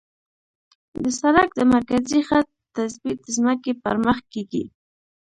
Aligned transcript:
د 1.03 1.05
سړک 1.19 1.49
د 1.55 1.61
مرکزي 1.73 2.19
خط 2.27 2.47
تثبیت 2.77 3.17
د 3.23 3.27
ځمکې 3.37 3.71
پر 3.83 3.95
مخ 4.05 4.17
کیږي 4.33 4.63